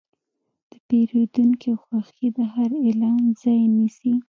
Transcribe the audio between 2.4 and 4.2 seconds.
هر اعلان ځای نیسي.